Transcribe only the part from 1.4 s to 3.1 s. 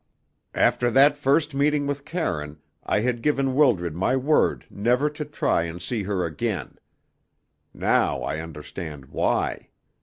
meeting with Karine I